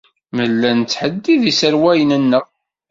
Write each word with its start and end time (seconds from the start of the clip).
Nella 0.37 0.71
nettḥeddid 0.79 1.41
iserwalen-nneɣ. 1.51 2.45